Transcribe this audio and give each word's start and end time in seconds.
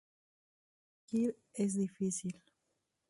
Elegir 1.11 1.35
es 1.53 1.75
difícil. 1.75 2.41